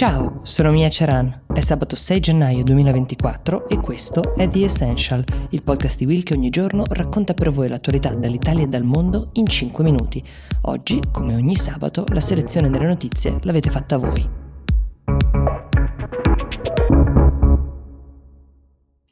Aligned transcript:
Ciao, 0.00 0.40
sono 0.44 0.70
Mia 0.70 0.88
Ceran. 0.88 1.42
È 1.52 1.60
sabato 1.60 1.94
6 1.94 2.20
gennaio 2.20 2.62
2024 2.62 3.68
e 3.68 3.76
questo 3.76 4.34
è 4.34 4.48
The 4.48 4.64
Essential, 4.64 5.22
il 5.50 5.62
podcast 5.62 5.98
di 5.98 6.06
Will 6.06 6.22
che 6.22 6.32
ogni 6.32 6.48
giorno 6.48 6.84
racconta 6.88 7.34
per 7.34 7.50
voi 7.50 7.68
l'attualità 7.68 8.14
dall'Italia 8.14 8.64
e 8.64 8.68
dal 8.68 8.84
mondo 8.84 9.28
in 9.34 9.46
5 9.46 9.84
minuti. 9.84 10.24
Oggi, 10.62 11.02
come 11.12 11.34
ogni 11.34 11.54
sabato, 11.54 12.06
la 12.14 12.20
selezione 12.22 12.70
delle 12.70 12.86
notizie 12.86 13.40
l'avete 13.42 13.68
fatta 13.68 13.98
voi. 13.98 14.39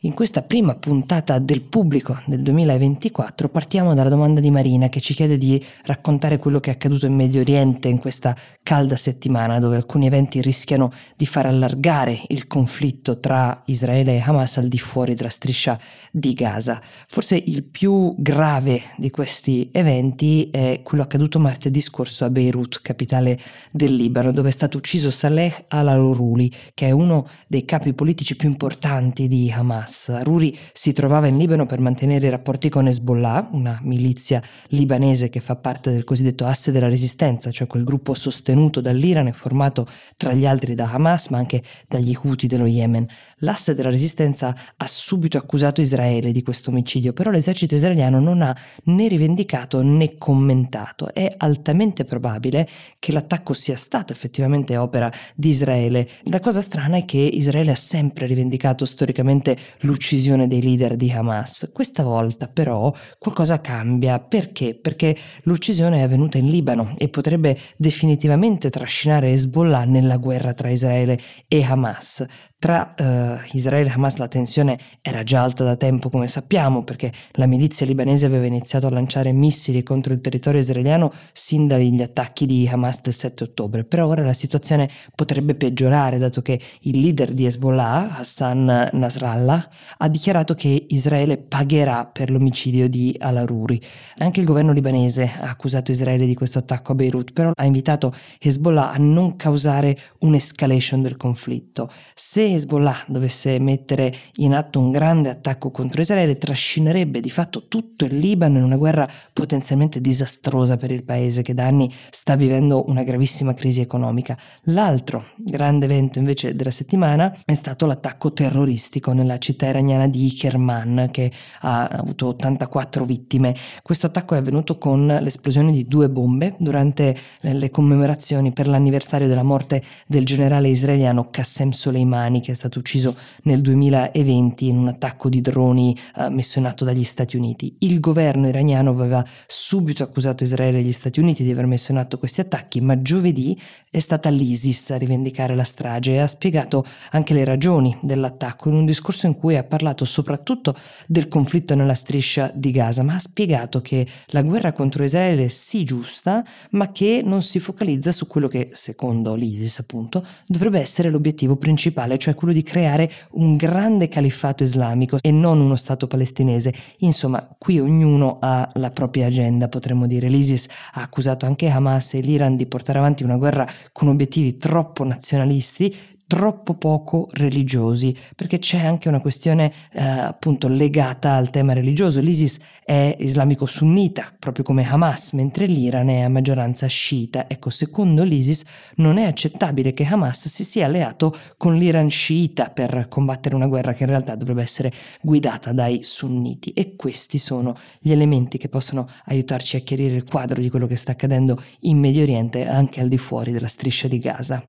In 0.03 0.15
questa 0.15 0.43
prima 0.43 0.77
puntata 0.77 1.41
del 1.41 1.63
pubblico 1.63 2.21
del 2.27 2.41
2024 2.43 3.49
partiamo 3.49 3.95
dalla 3.95 4.09
domanda 4.09 4.39
di 4.39 4.49
Marina 4.49 4.89
che 4.89 5.01
ci 5.01 5.13
chiede 5.13 5.37
di 5.37 5.61
raccontare 5.87 6.39
quello 6.39 6.61
che 6.61 6.71
è 6.71 6.75
accaduto 6.75 7.07
in 7.07 7.17
Medio 7.17 7.41
Oriente 7.41 7.89
in 7.89 7.99
questa 7.99 8.37
calda 8.63 8.95
settimana 8.95 9.59
dove 9.59 9.75
alcuni 9.75 10.07
eventi 10.07 10.41
rischiano 10.41 10.93
di 11.17 11.27
far 11.27 11.47
allargare 11.47 12.17
il 12.29 12.47
conflitto 12.47 13.19
tra 13.19 13.61
Israele 13.65 14.15
e 14.15 14.23
Hamas 14.25 14.59
al 14.59 14.69
di 14.69 14.79
fuori 14.79 15.17
della 15.17 15.31
striscia 15.31 15.77
di 16.13 16.33
Gaza. 16.33 16.81
Forse 17.09 17.35
il 17.35 17.65
più 17.65 18.15
grave 18.19 18.83
di 18.99 19.11
questi 19.11 19.69
eventi 19.73 20.49
è 20.53 20.81
quello 20.85 21.03
accaduto 21.03 21.41
martedì 21.41 21.81
scorso 21.81 22.25
a 22.25 22.31
Beirut, 22.31 22.83
capitale 22.83 23.37
del 23.73 23.97
Libano, 23.97 24.31
dove 24.31 24.51
è 24.51 24.53
stato 24.53 24.79
ucciso 24.79 25.11
Saleh 25.11 25.65
al-Aluruli, 25.67 26.53
che 26.73 26.87
è 26.87 26.91
uno 26.93 27.27
dei 27.49 27.65
capi 27.65 27.95
politici 27.95 28.37
più 28.37 28.49
importanti 28.49 29.27
di 29.27 29.51
Hamas. 29.51 29.87
Hamas. 29.89 30.09
Aruri 30.11 30.57
si 30.73 30.93
trovava 30.93 31.27
in 31.27 31.39
Libano 31.39 31.67
per 31.67 31.81
mantenere 31.81 32.27
i 32.27 32.31
rapporti 32.31 32.69
con 32.69 32.87
Hezbollah, 32.87 33.49
una 33.53 33.81
milizia 33.83 34.43
libanese 34.69 35.31
che 35.31 35.41
fa 35.41 35.57
parte 35.57 35.91
del 35.91 36.05
cosiddetto 36.05 36.45
asse 36.45 36.71
della 36.71 36.89
resistenza, 36.89 37.51
cioè 37.51 37.67
quel 37.67 37.85
gruppo 37.85 38.15
sostenuto 38.15 38.81
dall'Iran 38.81 39.29
e 39.29 39.33
formato 39.33 39.87
tra 40.17 40.33
gli 40.33 40.47
altri 40.47 40.75
da 40.75 40.91
Hamas 40.93 41.29
ma 41.29 41.39
anche 41.39 41.63
dagli 41.89 42.15
Houthi 42.15 42.47
dello 42.47 42.67
Yemen. 42.67 43.07
L'asse 43.39 43.75
della 43.75 43.91
resistenza 43.91 44.55
ha 44.77 44.87
subito 44.87 45.39
accusato 45.39 45.81
Israele 45.81 46.33
di 46.33 46.43
questo 46.43 46.71
omicidio, 46.71 47.13
però 47.13 47.31
l'esercito 47.31 47.75
israeliano 47.75 48.21
non 48.21 48.43
ha 48.43 48.57
né 48.85 49.09
rivendicato 49.09 49.83
né 49.83 50.17
commentato. 50.17 51.13
È 51.13 51.35
altamente 51.39 52.05
probabile 52.05 52.69
che 52.99 53.13
l'attacco 53.13 53.55
sia 53.55 53.77
stato 53.77 54.13
effettivamente 54.13 54.77
opera 54.77 55.11
di 55.35 55.49
Israele. 55.49 56.09
La 56.25 56.41
cosa 56.41 56.61
strana 56.61 56.99
è 56.99 57.05
che 57.05 57.19
Israele 57.19 57.71
ha 57.71 57.77
sempre 57.77 58.27
rivendicato 58.27 58.85
storicamente 58.85 59.57
l'uccisione 59.81 60.47
dei 60.47 60.63
leader 60.63 60.97
di 60.97 61.11
Hamas. 61.11 61.71
Questa 61.73 62.03
volta 62.03 62.49
però 62.49 62.93
qualcosa 63.19 63.61
cambia. 63.61 64.19
Perché? 64.19 64.75
Perché 64.75 65.17
l'uccisione 65.43 65.99
è 65.99 66.03
avvenuta 66.03 66.39
in 66.39 66.49
Libano 66.49 66.95
e 66.97 67.09
potrebbe 67.09 67.59
definitivamente 67.77 68.71
trascinare 68.71 69.33
Hezbollah 69.33 69.85
nella 69.85 70.17
guerra 70.17 70.55
tra 70.55 70.71
Israele 70.71 71.19
e 71.47 71.63
Hamas. 71.63 72.27
Tra 72.61 72.93
uh, 72.99 73.39
Israele 73.53 73.89
e 73.89 73.93
Hamas 73.93 74.17
la 74.17 74.27
tensione 74.27 74.81
era 75.01 75.23
già 75.23 75.45
alta 75.45 75.63
da 75.63 75.77
tempo, 75.77 76.09
come 76.09 76.27
sappiamo, 76.27 76.83
perché 76.83 77.13
la 77.35 77.47
milizia 77.47 77.87
libanese 77.87 78.27
aveva 78.27 78.47
iniziato 78.47 78.89
a 78.89 78.91
lanciare 78.91 79.31
missili 79.31 79.85
contro 79.85 80.13
il 80.13 80.21
territorio 80.21 80.59
israeliano 80.59 81.13
sin 81.33 81.69
dagli 81.69 82.03
attacchi 82.03 82.47
di 82.47 82.67
Hamas 82.67 83.01
del 83.01 83.15
7 83.15 83.45
ottobre. 83.45 83.85
Però 83.85 84.09
ora 84.09 84.25
la 84.25 84.33
situazione 84.33 84.91
potrebbe 85.15 85.55
peggiorare, 85.55 86.19
dato 86.19 86.43
che 86.43 86.61
il 86.81 86.99
leader 86.99 87.33
di 87.33 87.47
Hezbollah, 87.47 88.19
Hassan 88.19 88.91
Nasrallah, 88.93 89.71
ha 89.99 90.09
dichiarato 90.09 90.55
che 90.55 90.87
Israele 90.89 91.39
pagherà 91.39 92.07
per 92.07 92.29
l'omicidio 92.29 92.89
di 92.89 93.15
Al-Aruri. 93.21 93.81
Anche 94.17 94.41
il 94.41 94.47
governo 94.47 94.73
libanese 94.73 95.31
ha 95.41 95.49
accusato 95.49 95.93
Israele 95.93 96.27
di 96.27 96.35
questo 96.35 96.59
attacco 96.59 96.91
a 96.91 96.97
Beirut, 96.97 97.33
però 97.33 97.53
ha 97.55 97.65
invitato 97.65 98.13
Hezbollah 98.41 98.91
a 98.91 98.97
non 98.99 99.37
causare 99.37 99.97
un'escalation 100.19 101.03
del 101.03 101.17
conflitto. 101.17 101.89
Se 102.15 102.47
Hezbollah 102.55 103.05
dovesse 103.07 103.59
mettere 103.59 104.15
in 104.37 104.55
atto 104.55 104.79
un 104.79 104.91
grande 104.91 105.31
attacco 105.31 105.71
contro 105.71 106.01
Israele, 106.01 106.39
trascinerebbe 106.39 107.21
di 107.21 107.31
fatto 107.31 107.69
tutto 107.69 108.05
il 108.05 108.17
Libano 108.17 108.59
in 108.59 108.65
una 108.65 108.77
guerra 108.77 109.09
potenzialmente 109.33 110.01
disastrosa 110.01 110.77
per 110.77 110.91
il 110.91 111.05
paese 111.05 111.43
che 111.43 111.55
da 111.55 111.67
anni 111.67 111.93
sta 112.11 112.37
vivendo 112.37 112.89
una 112.89 113.03
gravissima 113.03 113.55
crisi 113.55 113.81
economica. 113.81 114.37
L'altro 114.65 115.25
grande 115.37 115.87
evento 115.87 116.19
invece 116.19 116.55
della 116.55 116.71
settimana 116.71 117.37
è 117.45 117.55
stato 117.55 117.87
l'attacco 117.87 118.33
terroristico 118.33 119.13
nella 119.13 119.39
città 119.39 119.67
iraniana 119.67 120.07
di 120.09 120.33
Kerman 120.33 121.09
che 121.11 121.31
ha 121.61 121.87
avuto 121.87 122.29
84 122.29 123.05
vittime. 123.05 123.55
Questo 123.83 124.07
attacco 124.07 124.35
è 124.35 124.39
avvenuto 124.39 124.79
con 124.79 125.07
l'esplosione 125.07 125.73
di 125.73 125.87
due 125.87 126.09
bombe 126.09 126.55
durante 126.59 127.17
le 127.41 127.71
commemorazioni 127.71 128.53
per 128.53 128.69
l'anniversario 128.69 129.29
della 129.29 129.43
morte 129.43 129.83
del 130.07 130.25
generale 130.25 130.69
israeliano 130.69 131.29
Qassem 131.31 131.71
Soleimani 131.71 132.38
Soleimani 132.39 132.41
che 132.41 132.53
è 132.53 132.55
stato 132.55 132.79
ucciso 132.79 133.17
nel 133.43 133.61
2020 133.61 134.69
in 134.69 134.77
un 134.79 134.89
attacco 134.89 135.29
di 135.29 135.41
droni 135.41 135.97
eh, 136.17 136.29
messo 136.31 136.59
in 136.59 136.67
atto 136.67 136.85
dagli 136.85 137.05
Stati 137.05 137.37
Uniti. 137.37 137.77
Il 137.81 138.01
governo 138.01 138.49
iraniano 138.49 138.91
aveva 138.91 139.25
subito 139.47 140.03
accusato 140.03 140.45
Israele 140.45 140.79
e 140.79 140.83
gli 140.83 140.93
Stati 140.93 141.21
Uniti 141.21 141.43
di 141.43 141.51
aver 141.51 141.67
messo 141.67 141.93
in 141.93 141.99
atto 141.99 142.19
questi 142.19 142.41
attacchi, 142.41 142.81
ma 142.81 143.01
giovedì 143.01 143.59
è 143.91 143.99
stata 143.99 144.29
l'ISIS 144.29 144.91
a 144.91 144.97
rivendicare 144.97 145.55
la 145.55 145.65
strage 145.65 146.13
e 146.13 146.19
ha 146.19 146.27
spiegato 146.27 146.85
anche 147.11 147.35
le 147.35 147.45
ragioni 147.45 147.97
dell'attacco 148.03 148.69
in 148.69 148.77
un 148.77 148.85
discorso 148.85 149.27
in 149.27 149.37
cui 149.37 149.57
ha 149.57 149.65
parlato 149.65 150.05
soprattutto 150.05 150.75
del 151.07 151.29
conflitto 151.29 151.75
nella 151.75 151.95
striscia 151.95 152.51
di 152.55 152.71
Gaza, 152.71 153.03
ma 153.03 153.15
ha 153.15 153.19
spiegato 153.19 153.81
che 153.81 154.07
la 154.27 154.43
guerra 154.43 154.73
contro 154.73 155.05
Israele 155.05 155.45
è 155.45 155.49
sì 155.49 155.85
giusta, 155.85 156.45
ma 156.71 156.93
che 156.93 157.23
non 157.25 157.43
si 157.43 157.61
focalizza 157.61 158.13
su 158.13 158.27
quello 158.27 158.49
che, 158.49 158.69
secondo 158.73 159.35
l'ISIS 159.35 159.81
appunto, 159.81 160.25
dovrebbe 160.47 160.79
essere 160.81 161.11
l'obiettivo 161.11 161.57
principale, 161.57 162.19
cioè 162.19 162.28
cioè 162.29 162.35
quello 162.35 162.53
di 162.53 162.63
creare 162.63 163.11
un 163.33 163.57
grande 163.57 164.09
califfato 164.09 164.63
islamico 164.63 165.19
e 165.21 165.31
non 165.31 165.61
uno 165.61 165.77
Stato 165.77 166.07
palestinese. 166.07 166.75
Insomma, 166.99 167.49
qui 167.57 167.79
ognuno 167.79 168.39
ha 168.41 168.69
la 168.75 168.91
propria 168.91 169.27
agenda, 169.27 169.69
potremmo 169.69 170.07
dire. 170.07 170.29
L'ISIS 170.29 170.67
ha 170.93 171.03
accusato 171.03 171.47
anche 171.47 171.69
Hamas 171.69 172.15
e 172.15 172.21
l'Iran 172.21 172.57
di 172.57 172.67
portare 172.67 172.99
avanti 172.99 173.23
una 173.23 173.37
guerra 173.37 173.67
con 173.93 174.09
obiettivi 174.09 174.57
troppo 174.57 175.05
nazionalisti, 175.05 175.95
troppo 176.29 176.75
poco 176.75 177.27
religiosi, 177.33 178.15
perché 178.37 178.59
c'è 178.59 178.85
anche 178.85 179.09
una 179.09 179.21
questione 179.21 179.73
eh, 179.93 180.03
appunto 180.03 180.69
legata 180.69 181.33
al 181.33 181.49
tema 181.49 181.73
religioso. 181.73 182.21
L'ISIS 182.21 182.59
è 182.85 183.17
islamico 183.19 183.65
sunnita, 183.65 184.31
proprio 184.39 184.63
come 184.63 184.87
Hamas, 184.87 185.33
mentre 185.33 185.65
l'Iran 185.65 186.11
è 186.11 186.21
a 186.21 186.29
maggioranza 186.29 186.87
sciita. 186.87 187.49
Ecco, 187.49 187.71
secondo 187.71 188.25
l'ISIS 188.25 188.63
non 188.97 189.17
è 189.17 189.25
accettabile 189.25 189.95
che 189.95 190.05
Hamas 190.05 190.49
si 190.49 190.65
sia 190.65 190.85
alleato 190.85 191.35
con 191.57 191.77
l'Iran 191.77 192.11
sciita 192.11 192.69
per 192.69 193.07
combattere 193.09 193.55
una 193.55 193.67
guerra 193.67 193.95
che 193.95 194.03
in 194.03 194.11
realtà 194.11 194.35
dovrebbe 194.35 194.63
essere 194.63 194.93
guidata 195.23 195.73
dai 195.73 196.03
sunniti. 196.03 196.73
E 196.73 196.95
questi 196.95 197.39
sono 197.39 197.75
gli 198.01 198.13
elementi 198.13 198.59
che 198.59 198.69
possono 198.69 199.09
aiutarci 199.25 199.77
a 199.77 199.81
chiarire 199.81 200.15
il 200.15 200.25
quadro 200.25 200.61
di 200.61 200.69
quello 200.69 200.87
che 200.87 200.97
sta 200.97 201.13
accadendo 201.13 201.59
in 201.81 201.99
Medio 201.99 202.23
Oriente 202.23 202.69
anche 202.69 203.01
al 203.01 203.09
di 203.09 203.17
fuori 203.17 203.51
della 203.51 203.67
striscia 203.67 204.09
di 204.09 204.19
Gaza. 204.19 204.63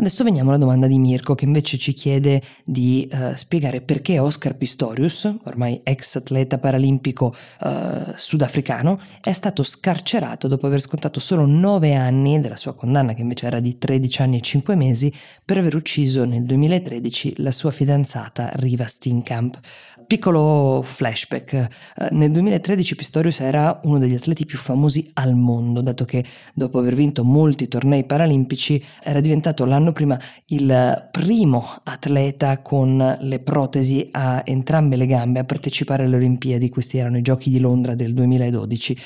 Adesso 0.00 0.22
veniamo 0.22 0.50
alla 0.50 0.60
domanda 0.60 0.86
di 0.86 0.96
Mirko 0.96 1.34
che 1.34 1.44
invece 1.44 1.76
ci 1.76 1.92
chiede 1.92 2.40
di 2.64 3.08
uh, 3.10 3.34
spiegare 3.34 3.80
perché 3.80 4.20
Oscar 4.20 4.56
Pistorius, 4.56 5.28
ormai 5.46 5.80
ex 5.82 6.14
atleta 6.14 6.58
paralimpico 6.58 7.34
uh, 7.62 8.12
sudafricano, 8.14 9.00
è 9.20 9.32
stato 9.32 9.64
scarcerato 9.64 10.46
dopo 10.46 10.68
aver 10.68 10.80
scontato 10.80 11.18
solo 11.18 11.46
9 11.46 11.96
anni 11.96 12.38
della 12.38 12.54
sua 12.54 12.76
condanna, 12.76 13.12
che 13.12 13.22
invece 13.22 13.46
era 13.46 13.58
di 13.58 13.76
13 13.76 14.22
anni 14.22 14.36
e 14.36 14.40
5 14.40 14.76
mesi, 14.76 15.12
per 15.44 15.58
aver 15.58 15.74
ucciso 15.74 16.24
nel 16.24 16.44
2013 16.44 17.34
la 17.38 17.50
sua 17.50 17.72
fidanzata 17.72 18.52
Riva 18.54 18.86
Steenkamp. 18.86 19.58
Piccolo 20.06 20.80
flashback, 20.80 21.66
uh, 21.96 22.06
nel 22.12 22.30
2013 22.30 22.94
Pistorius 22.94 23.40
era 23.40 23.80
uno 23.82 23.98
degli 23.98 24.14
atleti 24.14 24.46
più 24.46 24.58
famosi 24.58 25.10
al 25.14 25.34
mondo, 25.34 25.80
dato 25.80 26.04
che 26.04 26.24
dopo 26.54 26.78
aver 26.78 26.94
vinto 26.94 27.24
molti 27.24 27.66
tornei 27.66 28.04
paralimpici 28.04 28.80
era 29.02 29.18
diventato 29.18 29.64
l'anno 29.64 29.86
l'anno 29.88 29.92
prima 29.92 30.18
il 30.46 31.08
primo 31.10 31.64
atleta 31.84 32.60
con 32.60 33.18
le 33.20 33.38
protesi 33.40 34.08
a 34.12 34.42
entrambe 34.44 34.96
le 34.96 35.06
gambe 35.06 35.40
a 35.40 35.44
partecipare 35.44 36.04
alle 36.04 36.16
Olimpiadi, 36.16 36.68
questi 36.68 36.98
erano 36.98 37.16
i 37.16 37.22
Giochi 37.22 37.50
di 37.50 37.58
Londra 37.60 37.94
del 37.94 38.12
2012 38.12 38.98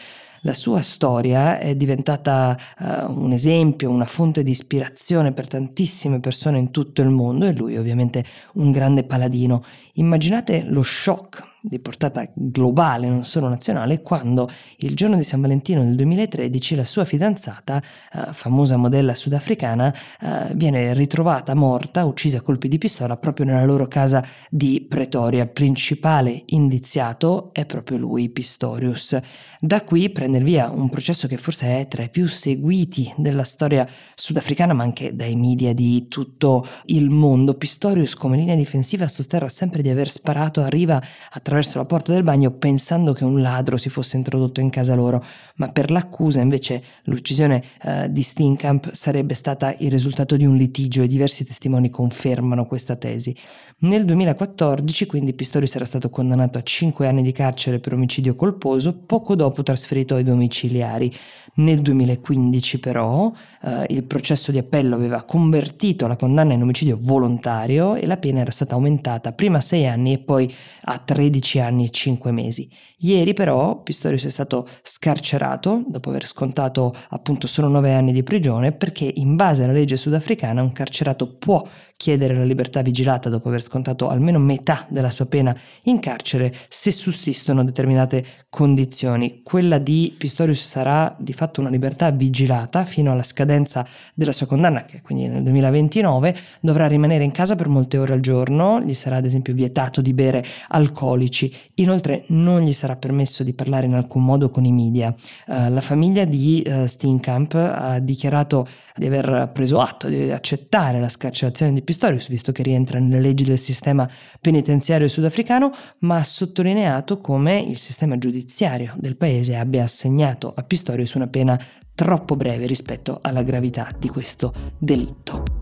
la 0.45 0.55
sua 0.55 0.83
storia 0.83 1.61
è 1.61 1.77
diventata 1.77 2.59
uh, 2.81 3.13
un 3.13 3.31
esempio, 3.31 3.91
una 3.91 4.07
fonte 4.07 4.43
di 4.43 4.51
ispirazione 4.51 5.31
per 5.31 5.47
tantissime 5.47 6.19
persone 6.19 6.59
in 6.59 6.73
tutto 6.73 7.01
il 7.01 7.11
mondo 7.11 7.47
e 7.47 7.55
lui 7.55 7.77
ovviamente 7.77 8.25
un 8.55 8.73
grande 8.73 9.05
paladino. 9.05 9.63
Immaginate 9.93 10.65
lo 10.67 10.83
shock 10.83 11.52
di 11.65 11.79
portata 11.79 12.29
globale, 12.35 13.09
non 13.09 13.25
solo 13.25 13.49
nazionale, 13.49 14.03
quando 14.03 14.51
il 14.79 14.97
giorno 14.97 15.15
di 15.15 15.23
San 15.23 15.41
Valentino 15.41 15.83
del 15.83 15.95
2013 15.95 16.75
la 16.75 16.85
sua 16.85 17.05
fidanzata, 17.05 17.81
eh, 18.13 18.33
famosa 18.33 18.77
modella 18.77 19.15
sudafricana, 19.15 19.95
eh, 20.21 20.55
viene 20.55 20.93
ritrovata 20.93 21.55
morta, 21.55 22.05
uccisa 22.05 22.39
a 22.39 22.41
colpi 22.41 22.67
di 22.67 22.79
pistola 22.79 23.17
proprio 23.17 23.47
nella 23.47 23.65
loro 23.65 23.87
casa 23.87 24.25
di 24.51 24.85
Pretoria. 24.89 25.47
Principale 25.47 26.43
indiziato 26.47 27.51
è 27.53 27.65
proprio 27.65 27.97
lui, 27.97 28.29
Pistorius. 28.29 29.17
Da 29.61 29.83
qui 29.83 30.11
prende 30.11 30.39
il 30.39 30.45
via 30.45 30.69
un 30.69 30.91
processo 30.91 31.29
che 31.29 31.37
forse 31.37 31.79
è 31.79 31.87
tra 31.87 32.03
i 32.03 32.11
più 32.11 32.27
seguiti 32.27 33.13
della 33.17 33.45
storia 33.45 33.89
sudafricana, 34.15 34.73
ma 34.73 34.83
anche 34.83 35.15
dai 35.15 35.37
media 35.37 35.73
di 35.73 36.09
tutto 36.09 36.67
il 36.87 37.09
mondo. 37.09 37.55
Pistorius 37.55 38.15
come 38.15 38.37
linea 38.37 38.57
difensiva 38.57 39.07
sosterra 39.07 39.49
sempre 39.49 39.83
di 39.83 39.89
aver 39.89 40.11
sparato 40.11 40.61
a 40.61 40.67
riva 40.67 41.01
attraverso 41.31 41.51
attraverso 41.53 41.79
la 41.79 41.85
porta 41.85 42.15
del 42.15 42.23
bagno 42.23 42.51
pensando 42.51 43.13
che 43.13 43.25
un 43.25 43.43
ladro 43.43 43.77
si 43.77 43.91
fosse 43.91 44.17
introdotto 44.17 44.61
in 44.61 44.71
casa 44.71 44.95
loro, 44.95 45.23
ma 45.57 45.71
per 45.71 45.91
l'accusa 45.91 46.41
invece 46.41 46.83
l'uccisione 47.05 47.63
eh, 47.83 48.11
di 48.11 48.23
Steenkamp 48.23 48.93
sarebbe 48.93 49.35
stata 49.35 49.75
il 49.79 49.91
risultato 49.91 50.37
di 50.37 50.47
un 50.47 50.57
litigio 50.57 51.03
e 51.03 51.07
diversi 51.07 51.45
testimoni 51.45 51.91
confermano 51.91 52.67
questa 52.67 52.97
tesi. 52.97 53.37
Nel 53.81 54.05
2014 54.05 55.07
quindi 55.07 55.35
Pistorius 55.35 55.75
era 55.75 55.85
stato 55.85 56.09
condannato 56.09 56.57
a 56.57 56.63
5 56.63 57.07
anni 57.07 57.21
di 57.21 57.33
carcere 57.33 57.81
per 57.81 57.93
omicidio 57.93 58.35
colposo, 58.35 58.95
poco 58.95 59.35
dopo 59.35 59.63
trasferito 59.63 60.15
ai 60.15 60.23
domiciliari. 60.23 61.13
Nel 61.55 61.83
2015 61.83 62.79
però 62.79 63.31
eh, 63.63 63.87
il 63.89 64.05
processo 64.05 64.53
di 64.53 64.59
appello 64.59 64.95
aveva 64.95 65.23
convertito 65.25 66.07
la 66.07 66.17
condanna 66.17 66.55
in 66.55 66.63
omicidio 66.63 66.97
volontario 66.99 67.95
e 67.95 68.07
la 68.07 68.17
pena 68.17 68.41
era 68.41 68.53
stata 68.53 68.75
aumentata 68.75 69.33
prima 69.33 69.59
a 69.59 69.61
6 69.61 69.87
anni 69.87 70.13
e 70.15 70.19
poi 70.19 70.51
a 70.85 70.99
13 70.99 71.42
12 71.43 71.59
anni 71.59 71.87
e 71.87 71.91
5 71.91 72.31
mesi. 72.31 72.71
Ieri 72.99 73.35
però 73.35 73.83
Pistorius 73.83 74.25
è 74.27 74.31
stato 74.31 74.67
scarcerato 74.83 75.83
dopo 75.89 76.09
aver 76.11 76.27
scontato 76.27 76.95
appunto 77.11 77.49
solo 77.49 77.67
9 77.67 77.93
anni 77.93 78.13
di 78.13 78.23
prigione 78.23 78.71
perché 78.71 79.11
in 79.13 79.35
base 79.35 79.65
alla 79.65 79.73
legge 79.73 79.97
sudafricana 79.97 80.63
un 80.63 80.73
carcerato 80.73 81.27
può 81.27 81.67
chiedere 82.03 82.35
la 82.35 82.43
libertà 82.43 82.83
vigilata 82.83 83.29
dopo 83.29 83.47
aver 83.47 83.63
scontato 83.63 84.09
almeno 84.09 84.41
metà 84.41 84.87
della 84.89 85.11
sua 85.11 85.27
pena 85.27 85.57
in 85.83 86.01
carcere 86.01 86.53
se 86.69 86.91
sussistono 86.91 87.63
determinate 87.63 88.25
condizioni. 88.49 89.43
Quella 89.45 89.79
di 89.79 90.13
Pistorius 90.19 90.67
sarà 90.67 91.15
di 91.17 91.33
fatto 91.33 91.61
una 91.61 91.71
libertà 91.71 92.11
vigilata 92.11 92.85
fino 92.85 93.13
alla 93.13 93.23
scadenza 93.23 93.87
della 94.15 94.33
sua 94.33 94.47
condanna, 94.47 94.85
che 94.85 95.01
quindi 95.01 95.29
nel 95.29 95.43
2029 95.43 96.37
dovrà 96.61 96.89
rimanere 96.89 97.23
in 97.23 97.31
casa 97.31 97.55
per 97.55 97.69
molte 97.69 97.99
ore 97.99 98.15
al 98.15 98.21
giorno, 98.21 98.81
gli 98.81 98.95
sarà 98.95 99.17
ad 99.17 99.25
esempio 99.25 99.55
vietato 99.55 100.01
di 100.01 100.13
bere 100.13 100.45
alcolici, 100.69 101.32
inoltre 101.77 102.25
non 102.29 102.61
gli 102.61 102.73
sarà 102.73 102.97
permesso 102.97 103.43
di 103.43 103.53
parlare 103.53 103.87
in 103.87 103.95
alcun 103.95 104.25
modo 104.25 104.51
con 104.51 104.65
i 104.65 104.73
media. 104.73 105.15
Uh, 105.47 105.71
la 105.71 105.81
famiglia 105.81 106.25
di 106.25 106.63
uh, 106.67 106.87
Steenkamp 106.87 107.55
ha 107.55 107.99
dichiarato 107.99 108.67
di 108.95 109.07
aver 109.07 109.51
preso 109.53 109.81
atto, 109.81 110.09
di 110.09 110.31
accettare 110.31 111.01
la 111.01 111.09
scarcerazione 111.09 111.73
di 111.73 111.83
Pistorius, 111.83 112.29
visto 112.29 112.53
che 112.53 112.63
rientra 112.63 112.99
nelle 112.99 113.21
leggi 113.21 113.45
del 113.45 113.59
sistema 113.59 114.09
penitenziario 114.41 115.09
sudafricano, 115.09 115.73
ma 116.01 116.17
ha 116.17 116.25
sottolineato 116.25 117.19
come 117.19 117.59
il 117.61 117.77
sistema 117.77 118.19
giudiziario 118.19 118.95
del 118.97 119.17
paese 119.17 119.57
abbia 119.57 119.85
assegnato 119.85 120.53
a 120.55 120.63
Pistorius 120.63 121.15
una 121.15 121.29
pena 121.29 121.61
troppo 121.95 122.37
breve 122.37 122.67
rispetto 122.67 123.19
alla 123.23 123.43
gravità 123.43 123.89
di 123.99 124.09
questo 124.09 124.53
delitto. 124.79 125.62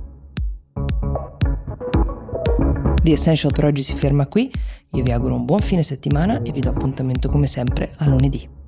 The 3.02 3.12
Essential 3.12 3.52
per 3.52 3.64
oggi 3.64 3.82
si 3.82 3.94
ferma 3.94 4.26
qui, 4.26 4.52
io 4.90 5.02
vi 5.02 5.10
auguro 5.10 5.34
un 5.34 5.46
buon 5.46 5.60
fine 5.60 5.82
settimana 5.82 6.42
e 6.42 6.52
vi 6.52 6.60
do 6.60 6.68
appuntamento 6.68 7.30
come 7.30 7.46
sempre 7.46 7.92
a 7.96 8.06
lunedì. 8.06 8.59